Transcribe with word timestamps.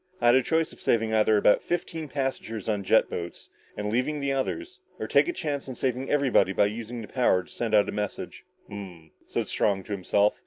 "I 0.19 0.25
had 0.25 0.33
a 0.35 0.41
choice 0.41 0.73
of 0.73 0.79
either 0.79 0.83
saving 0.83 1.13
about 1.13 1.61
fifteen 1.61 2.07
passengers 2.07 2.67
on 2.67 2.79
the 2.79 2.85
jet 2.87 3.07
boats, 3.07 3.51
and 3.77 3.91
leaving 3.91 4.19
the 4.19 4.33
others, 4.33 4.79
or 4.97 5.07
take 5.07 5.27
a 5.27 5.31
chance 5.31 5.69
on 5.69 5.75
saving 5.75 6.09
everybody 6.09 6.53
by 6.53 6.65
using 6.65 7.03
the 7.03 7.07
power 7.07 7.43
to 7.43 7.51
send 7.51 7.75
out 7.75 7.87
a 7.87 7.91
message." 7.91 8.43
"Ummmmh," 8.67 9.11
said 9.27 9.47
Strong 9.47 9.83
to 9.83 9.91
himself. 9.91 10.33